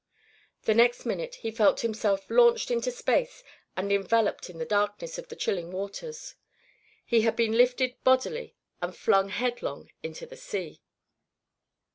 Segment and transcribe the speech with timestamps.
[0.63, 3.43] The next minute he felt himself launched into space
[3.77, 6.33] and enveloped in the darkness of the chilling waters.
[7.05, 10.81] He had been lifted bodily and flung headlong into the sea.